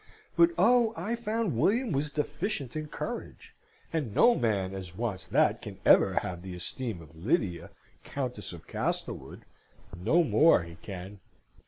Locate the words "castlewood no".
8.65-10.23